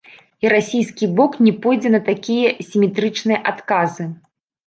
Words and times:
І 0.43 0.49
расійскі 0.53 1.09
бок 1.17 1.35
не 1.47 1.51
пойдзе 1.65 1.91
на 1.97 2.01
такія 2.09 2.47
сіметрычныя 2.69 3.39
адказы. 3.51 4.09